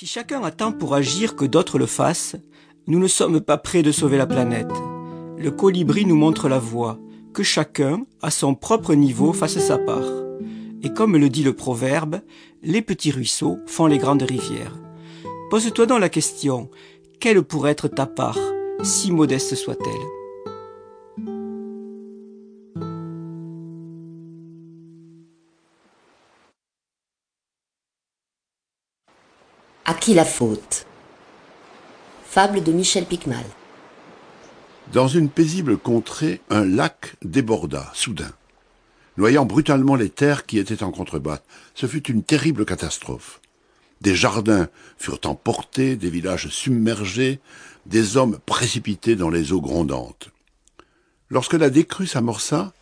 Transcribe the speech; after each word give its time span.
Si 0.00 0.06
chacun 0.06 0.44
attend 0.44 0.70
pour 0.70 0.94
agir 0.94 1.34
que 1.34 1.44
d'autres 1.44 1.76
le 1.76 1.86
fassent, 1.86 2.36
nous 2.86 3.00
ne 3.00 3.08
sommes 3.08 3.40
pas 3.40 3.58
prêts 3.58 3.82
de 3.82 3.90
sauver 3.90 4.16
la 4.16 4.28
planète. 4.28 4.70
Le 5.36 5.50
colibri 5.50 6.06
nous 6.06 6.14
montre 6.14 6.48
la 6.48 6.60
voie, 6.60 7.00
que 7.34 7.42
chacun, 7.42 8.06
à 8.22 8.30
son 8.30 8.54
propre 8.54 8.94
niveau, 8.94 9.32
fasse 9.32 9.58
sa 9.58 9.76
part. 9.76 10.06
Et 10.84 10.92
comme 10.92 11.16
le 11.16 11.28
dit 11.28 11.42
le 11.42 11.52
proverbe, 11.52 12.20
les 12.62 12.80
petits 12.80 13.10
ruisseaux 13.10 13.58
font 13.66 13.86
les 13.86 13.98
grandes 13.98 14.22
rivières. 14.22 14.78
Pose-toi 15.50 15.86
donc 15.86 15.98
la 15.98 16.10
question, 16.10 16.70
quelle 17.18 17.42
pourrait 17.42 17.72
être 17.72 17.88
ta 17.88 18.06
part, 18.06 18.38
si 18.84 19.10
modeste 19.10 19.56
soit-elle? 19.56 20.17
À 29.88 29.94
qui 29.94 30.12
la 30.12 30.26
faute? 30.26 30.84
Fable 32.26 32.62
de 32.62 32.72
Michel 32.72 33.06
Picmal. 33.06 33.46
Dans 34.92 35.08
une 35.08 35.30
paisible 35.30 35.78
contrée, 35.78 36.42
un 36.50 36.66
lac 36.66 37.16
déborda, 37.24 37.90
soudain, 37.94 38.30
noyant 39.16 39.46
brutalement 39.46 39.94
les 39.94 40.10
terres 40.10 40.44
qui 40.44 40.58
étaient 40.58 40.82
en 40.82 40.90
contrebas. 40.90 41.38
Ce 41.74 41.86
fut 41.86 42.06
une 42.10 42.22
terrible 42.22 42.66
catastrophe. 42.66 43.40
Des 44.02 44.14
jardins 44.14 44.68
furent 44.98 45.20
emportés, 45.24 45.96
des 45.96 46.10
villages 46.10 46.48
submergés, 46.48 47.40
des 47.86 48.18
hommes 48.18 48.38
précipités 48.44 49.16
dans 49.16 49.30
les 49.30 49.54
eaux 49.54 49.62
grondantes. 49.62 50.28
Lorsque 51.30 51.54
la 51.54 51.70
décrue 51.70 52.06
s'amorça, 52.06 52.74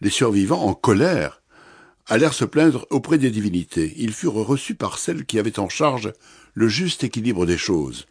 les 0.00 0.10
survivants, 0.10 0.62
en 0.62 0.74
colère, 0.74 1.42
allèrent 2.08 2.34
se 2.34 2.44
plaindre 2.44 2.86
auprès 2.90 3.18
des 3.18 3.30
divinités. 3.30 3.94
Ils 3.96 4.12
furent 4.12 4.34
reçus 4.34 4.74
par 4.74 4.98
celles 4.98 5.24
qui 5.24 5.38
avaient 5.38 5.58
en 5.58 5.68
charge 5.68 6.12
le 6.54 6.68
juste 6.68 7.04
équilibre 7.04 7.46
des 7.46 7.58
choses, 7.58 8.06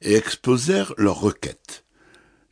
et 0.00 0.14
exposèrent 0.14 0.94
leurs 0.96 1.20
requêtes. 1.20 1.84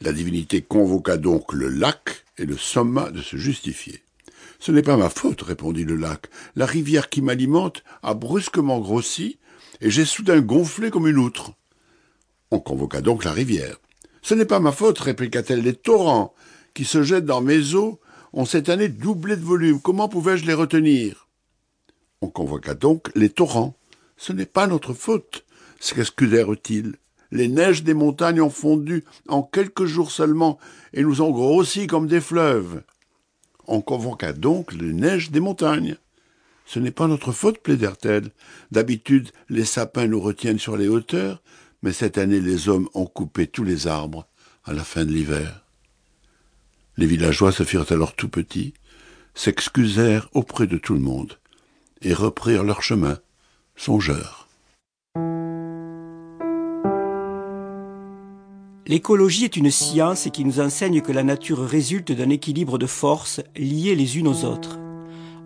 La 0.01 0.13
divinité 0.13 0.63
convoqua 0.63 1.17
donc 1.17 1.53
le 1.53 1.69
lac 1.69 2.25
et 2.39 2.47
le 2.47 2.57
somma 2.57 3.11
de 3.11 3.21
se 3.21 3.37
justifier. 3.37 4.03
Ce 4.61 4.73
n'est 4.73 4.83
pas 4.83 4.97
ma 4.97 5.11
faute, 5.11 5.43
répondit 5.43 5.85
le 5.85 5.97
lac. 5.97 6.27
La 6.55 6.67
rivière 6.67 7.09
qui 7.09 7.23
m'alimente 7.23 7.83
a 8.03 8.15
brusquement 8.15 8.79
grossi, 8.79 9.39
et 9.81 9.91
j'ai 9.91 10.05
soudain 10.05 10.41
gonflé 10.41 10.91
comme 10.91 11.09
une 11.09 11.19
outre. 11.19 11.53
On 12.51 12.61
convoqua 12.61 13.01
donc 13.01 13.25
la 13.25 13.33
rivière. 13.33 13.77
Ce 14.23 14.35
n'est 14.35 14.45
pas 14.45 14.61
ma 14.61 14.73
faute, 14.73 14.99
répliqua-t-elle. 14.99 15.63
Les 15.63 15.75
torrents 15.75 16.35
qui 16.75 16.85
se 16.85 17.03
jettent 17.03 17.27
dans 17.27 17.41
mes 17.41 17.75
eaux 17.75 18.01
ont 18.33 18.45
cette 18.45 18.69
année 18.69 18.89
doublé 18.89 19.37
de 19.37 19.45
volume. 19.45 19.81
Comment 19.81 20.09
pouvais-je 20.09 20.45
les 20.45 20.55
retenir? 20.55 21.29
On 22.21 22.29
convoqua 22.29 22.75
donc 22.75 23.11
les 23.15 23.31
torrents. 23.31 23.75
Ce 24.17 24.33
n'est 24.33 24.47
pas 24.47 24.67
notre 24.67 24.93
faute, 24.93 25.45
s'excusèrent-ils. 25.81 26.97
Les 27.33 27.49
neiges 27.49 27.85
des 27.85 27.95
montagnes 27.95 28.41
ont 28.43 28.51
fondu 28.51 29.05
en 29.29 29.43
quelques 29.43 29.85
jours 29.85 30.11
seulement 30.11 30.59
et 30.93 31.03
nous 31.03 31.23
ont 31.23 31.31
grossi 31.31 31.87
comme 31.87 32.07
des 32.07 32.21
fleuves. 32.21 32.83
On 33.67 33.81
convoqua 33.81 34.33
donc 34.33 34.73
les 34.73 34.93
neiges 34.93 35.31
des 35.31 35.41
montagnes. 35.41 35.97
Ce 36.67 36.79
n'est 36.79 36.91
pas 36.91 37.07
notre 37.07 37.33
faute, 37.33 37.59
plaidèrent-elles. 37.59 38.31
D'habitude, 38.71 39.31
les 39.49 39.65
sapins 39.65 40.07
nous 40.07 40.21
retiennent 40.21 40.59
sur 40.59 40.77
les 40.77 40.89
hauteurs, 40.89 41.43
mais 41.83 41.93
cette 41.93 42.19
année 42.19 42.41
les 42.41 42.69
hommes 42.69 42.89
ont 42.95 43.07
coupé 43.07 43.47
tous 43.47 43.65
les 43.65 43.87
arbres 43.87 44.27
à 44.65 44.73
la 44.73 44.85
fin 44.85 45.05
de 45.05 45.11
l'hiver. 45.11 45.65
Les 46.97 47.07
villageois 47.07 47.53
se 47.53 47.63
firent 47.63 47.91
alors 47.91 48.15
tout 48.15 48.29
petits, 48.29 48.75
s'excusèrent 49.35 50.29
auprès 50.33 50.67
de 50.67 50.77
tout 50.77 50.95
le 50.95 51.01
monde, 51.01 51.39
et 52.03 52.15
reprirent 52.15 52.65
leur 52.65 52.83
chemin, 52.83 53.19
songeurs. 53.77 54.49
L'écologie 58.87 59.45
est 59.45 59.57
une 59.57 59.71
science 59.71 60.29
qui 60.33 60.45
nous 60.45 60.59
enseigne 60.59 61.01
que 61.01 61.13
la 61.13 61.23
nature 61.23 61.65
résulte 61.65 62.11
d'un 62.11 62.29
équilibre 62.29 62.77
de 62.77 62.87
forces 62.87 63.41
liées 63.57 63.95
les 63.95 64.19
unes 64.19 64.27
aux 64.27 64.45
autres. 64.45 64.79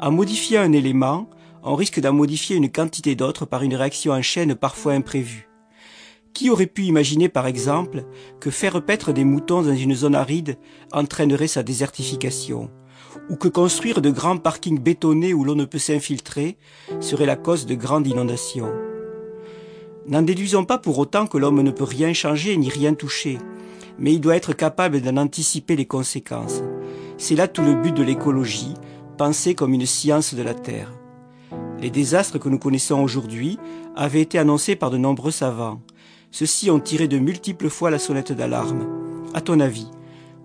En 0.00 0.10
modifiant 0.10 0.62
un 0.62 0.72
élément, 0.72 1.28
on 1.62 1.74
risque 1.74 2.00
d'en 2.00 2.12
modifier 2.12 2.56
une 2.56 2.70
quantité 2.70 3.14
d'autres 3.16 3.44
par 3.44 3.62
une 3.62 3.74
réaction 3.74 4.12
en 4.12 4.22
chaîne 4.22 4.54
parfois 4.54 4.94
imprévue. 4.94 5.48
Qui 6.34 6.50
aurait 6.50 6.66
pu 6.66 6.82
imaginer, 6.82 7.28
par 7.28 7.46
exemple, 7.46 8.04
que 8.40 8.50
faire 8.50 8.84
paître 8.84 9.12
des 9.12 9.24
moutons 9.24 9.62
dans 9.62 9.74
une 9.74 9.94
zone 9.94 10.16
aride 10.16 10.58
entraînerait 10.92 11.46
sa 11.46 11.62
désertification, 11.62 12.70
ou 13.30 13.36
que 13.36 13.46
construire 13.46 14.02
de 14.02 14.10
grands 14.10 14.36
parkings 14.36 14.80
bétonnés 14.80 15.32
où 15.32 15.44
l'on 15.44 15.54
ne 15.54 15.64
peut 15.64 15.78
s'infiltrer 15.78 16.58
serait 17.00 17.24
la 17.24 17.36
cause 17.36 17.66
de 17.66 17.76
grandes 17.76 18.08
inondations 18.08 18.72
N'en 20.06 20.22
déduisons 20.22 20.64
pas 20.64 20.76
pour 20.76 20.98
autant 20.98 21.28
que 21.28 21.38
l'homme 21.38 21.62
ne 21.62 21.70
peut 21.70 21.84
rien 21.84 22.12
changer 22.12 22.56
ni 22.56 22.68
rien 22.68 22.94
toucher, 22.94 23.38
mais 23.98 24.12
il 24.12 24.20
doit 24.20 24.36
être 24.36 24.52
capable 24.52 25.00
d'en 25.00 25.16
anticiper 25.16 25.76
les 25.76 25.86
conséquences. 25.86 26.62
C'est 27.16 27.36
là 27.36 27.46
tout 27.46 27.62
le 27.62 27.74
but 27.74 27.94
de 27.94 28.02
l'écologie, 28.02 28.74
pensée 29.16 29.54
comme 29.54 29.72
une 29.72 29.86
science 29.86 30.34
de 30.34 30.42
la 30.42 30.52
Terre. 30.52 30.92
Les 31.80 31.90
désastres 31.90 32.40
que 32.40 32.48
nous 32.48 32.58
connaissons 32.58 33.00
aujourd'hui 33.00 33.58
avaient 33.94 34.20
été 34.20 34.38
annoncés 34.38 34.74
par 34.74 34.90
de 34.90 34.98
nombreux 34.98 35.30
savants. 35.30 35.80
Ceux-ci 36.36 36.68
ont 36.68 36.80
tiré 36.80 37.06
de 37.06 37.20
multiples 37.20 37.70
fois 37.70 37.92
la 37.92 37.98
sonnette 38.00 38.32
d'alarme. 38.32 39.30
À 39.34 39.40
ton 39.40 39.60
avis, 39.60 39.88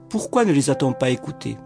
pourquoi 0.08 0.46
ne 0.46 0.52
les 0.52 0.70
a-t-on 0.70 0.94
pas 0.94 1.10
écoutés 1.10 1.58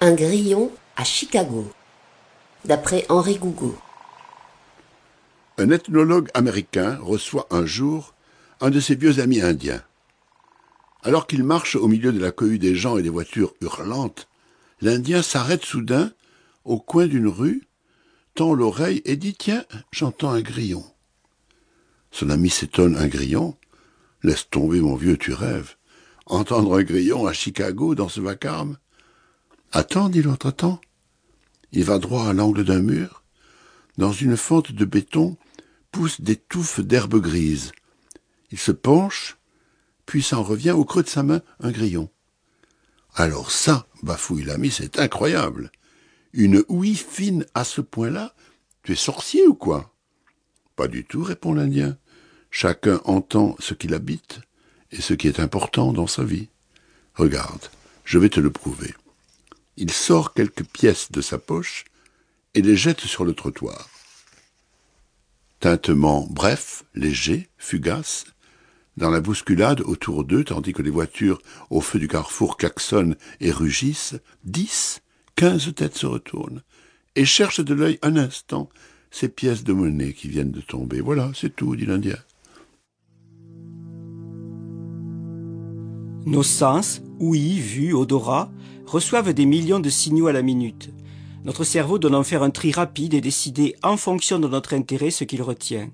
Un 0.00 0.12
grillon 0.14 0.70
à 0.94 1.02
Chicago, 1.02 1.72
d'après 2.64 3.04
Henri 3.08 3.36
Gougaud. 3.38 3.74
Un 5.58 5.70
ethnologue 5.70 6.28
américain 6.34 7.00
reçoit 7.02 7.48
un 7.50 7.66
jour 7.66 8.14
un 8.60 8.70
de 8.70 8.78
ses 8.78 8.94
vieux 8.94 9.18
amis 9.18 9.40
indiens. 9.40 9.82
Alors 11.02 11.26
qu'il 11.26 11.42
marche 11.42 11.74
au 11.74 11.88
milieu 11.88 12.12
de 12.12 12.20
la 12.20 12.30
cohue 12.30 12.58
des 12.58 12.76
gens 12.76 12.96
et 12.96 13.02
des 13.02 13.08
voitures 13.08 13.54
hurlantes, 13.60 14.28
l'Indien 14.80 15.22
s'arrête 15.22 15.64
soudain 15.64 16.12
au 16.64 16.78
coin 16.78 17.06
d'une 17.06 17.28
rue, 17.28 17.66
tend 18.34 18.54
l'oreille 18.54 19.02
et 19.04 19.16
dit 19.16 19.34
Tiens, 19.34 19.64
j'entends 19.90 20.30
un 20.30 20.40
grillon. 20.40 20.84
Son 22.12 22.30
ami 22.30 22.50
s'étonne 22.50 22.96
Un 22.96 23.08
grillon 23.08 23.56
Laisse 24.22 24.48
tomber, 24.48 24.80
mon 24.80 24.94
vieux, 24.94 25.16
tu 25.16 25.32
rêves. 25.32 25.74
Entendre 26.26 26.78
un 26.78 26.84
grillon 26.84 27.26
à 27.26 27.32
Chicago 27.32 27.96
dans 27.96 28.08
ce 28.08 28.20
vacarme 28.20 28.78
Attends, 29.72 30.08
dit 30.08 30.22
l'autre, 30.22 30.46
attends. 30.46 30.80
Il 31.72 31.84
va 31.84 31.98
droit 31.98 32.28
à 32.28 32.32
l'angle 32.32 32.62
d'un 32.62 32.80
mur. 32.80 33.24
Dans 33.98 34.12
une 34.12 34.36
fente 34.36 34.70
de 34.70 34.84
béton 34.84 35.36
poussent 35.90 36.20
des 36.20 36.36
touffes 36.36 36.80
d'herbe 36.80 37.20
grise. 37.20 37.72
Il 38.52 38.58
se 38.58 38.70
penche, 38.70 39.38
puis 40.12 40.22
s'en 40.22 40.42
revient 40.42 40.72
au 40.72 40.84
creux 40.84 41.02
de 41.02 41.08
sa 41.08 41.22
main 41.22 41.40
un 41.60 41.70
grillon. 41.70 42.10
Alors 43.14 43.50
ça, 43.50 43.86
bafouille 44.02 44.44
l'ami, 44.44 44.70
c'est 44.70 44.98
incroyable. 44.98 45.72
Une 46.34 46.62
ouïe 46.68 46.96
fine 46.96 47.46
à 47.54 47.64
ce 47.64 47.80
point-là 47.80 48.34
Tu 48.82 48.92
es 48.92 48.94
sorcier 48.94 49.46
ou 49.46 49.54
quoi? 49.54 49.90
Pas 50.76 50.86
du 50.86 51.06
tout, 51.06 51.22
répond 51.22 51.54
l'Indien. 51.54 51.96
Chacun 52.50 53.00
entend 53.06 53.56
ce 53.58 53.72
qu'il 53.72 53.94
habite 53.94 54.40
et 54.90 55.00
ce 55.00 55.14
qui 55.14 55.28
est 55.28 55.40
important 55.40 55.94
dans 55.94 56.06
sa 56.06 56.24
vie. 56.24 56.50
Regarde, 57.14 57.70
je 58.04 58.18
vais 58.18 58.28
te 58.28 58.38
le 58.38 58.50
prouver. 58.50 58.92
Il 59.78 59.90
sort 59.90 60.34
quelques 60.34 60.64
pièces 60.64 61.10
de 61.10 61.22
sa 61.22 61.38
poche 61.38 61.86
et 62.52 62.60
les 62.60 62.76
jette 62.76 63.00
sur 63.00 63.24
le 63.24 63.32
trottoir. 63.32 63.88
Tintement 65.60 66.26
bref, 66.28 66.84
léger, 66.94 67.48
fugace, 67.56 68.26
dans 68.96 69.10
la 69.10 69.20
bousculade 69.20 69.80
autour 69.80 70.24
d'eux, 70.24 70.44
tandis 70.44 70.72
que 70.72 70.82
les 70.82 70.90
voitures 70.90 71.40
au 71.70 71.80
feu 71.80 71.98
du 71.98 72.08
carrefour 72.08 72.56
klaxonnent 72.56 73.16
et 73.40 73.50
rugissent, 73.50 74.16
dix, 74.44 75.02
quinze 75.34 75.72
têtes 75.74 75.96
se 75.96 76.06
retournent 76.06 76.62
et 77.16 77.24
cherchent 77.24 77.64
de 77.64 77.74
l'œil 77.74 77.98
un 78.02 78.16
instant 78.16 78.68
ces 79.10 79.28
pièces 79.28 79.64
de 79.64 79.72
monnaie 79.72 80.14
qui 80.14 80.28
viennent 80.28 80.50
de 80.50 80.60
tomber. 80.60 81.00
Voilà, 81.00 81.30
c'est 81.34 81.54
tout, 81.54 81.76
dit 81.76 81.86
l'Indien. 81.86 82.16
Nos 86.24 86.42
sens, 86.42 87.02
ouïe, 87.18 87.58
vue, 87.58 87.94
odorat, 87.94 88.50
reçoivent 88.86 89.34
des 89.34 89.44
millions 89.44 89.80
de 89.80 89.90
signaux 89.90 90.28
à 90.28 90.32
la 90.32 90.42
minute. 90.42 90.90
Notre 91.44 91.64
cerveau 91.64 91.98
doit 91.98 92.16
en 92.16 92.22
faire 92.22 92.42
un 92.42 92.50
tri 92.50 92.72
rapide 92.72 93.14
et 93.14 93.20
décider 93.20 93.74
en 93.82 93.96
fonction 93.96 94.38
de 94.38 94.48
notre 94.48 94.74
intérêt 94.74 95.10
ce 95.10 95.24
qu'il 95.24 95.42
retient. 95.42 95.90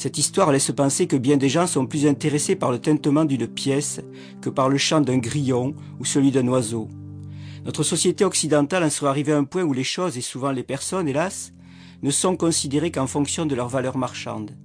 Cette 0.00 0.16
histoire 0.16 0.50
laisse 0.50 0.70
penser 0.70 1.06
que 1.06 1.16
bien 1.16 1.36
des 1.36 1.50
gens 1.50 1.66
sont 1.66 1.84
plus 1.84 2.06
intéressés 2.06 2.56
par 2.56 2.72
le 2.72 2.78
tintement 2.78 3.26
d'une 3.26 3.46
pièce 3.46 4.00
que 4.40 4.48
par 4.48 4.70
le 4.70 4.78
chant 4.78 5.02
d'un 5.02 5.18
grillon 5.18 5.74
ou 5.98 6.06
celui 6.06 6.30
d'un 6.30 6.48
oiseau. 6.48 6.88
Notre 7.66 7.82
société 7.82 8.24
occidentale 8.24 8.82
en 8.82 8.88
serait 8.88 9.10
arrivée 9.10 9.32
à 9.32 9.36
un 9.36 9.44
point 9.44 9.62
où 9.62 9.74
les 9.74 9.84
choses, 9.84 10.16
et 10.16 10.22
souvent 10.22 10.52
les 10.52 10.62
personnes, 10.62 11.06
hélas, 11.06 11.52
ne 12.02 12.10
sont 12.10 12.34
considérées 12.34 12.90
qu'en 12.90 13.06
fonction 13.06 13.44
de 13.44 13.54
leur 13.54 13.68
valeur 13.68 13.98
marchande. 13.98 14.56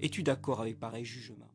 Es-tu 0.00 0.22
d'accord 0.22 0.62
avec 0.62 0.80
pareil 0.80 1.04
jugement? 1.04 1.52